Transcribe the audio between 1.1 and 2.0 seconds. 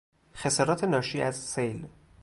از سیل